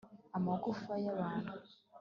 amagufa 0.37 0.93
yabantu 1.05 1.53